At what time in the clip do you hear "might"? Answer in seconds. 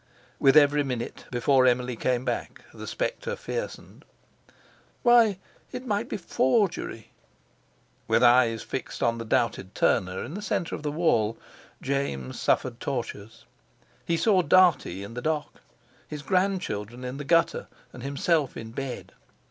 5.85-6.09